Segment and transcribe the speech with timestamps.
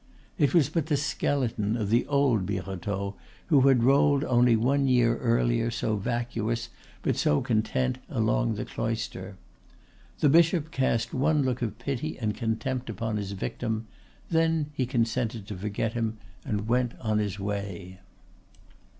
[0.39, 3.13] It was but the skeleton of the old Birotteau
[3.49, 6.69] who had rolled only one year earlier so vacuous
[7.03, 9.35] but so content along the Cloister.
[10.17, 13.85] The bishop cast one look of pity and contempt upon his victim;
[14.31, 17.99] then he consented to forget him, and went his way.